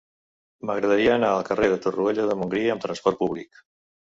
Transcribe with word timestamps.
M'agradaria 0.69 1.11
anar 1.17 1.29
al 1.33 1.45
carrer 1.49 1.69
de 1.73 1.77
Torroella 1.85 2.27
de 2.31 2.39
Montgrí 2.41 2.67
amb 2.77 2.85
trasport 2.87 3.21
públic. 3.25 3.63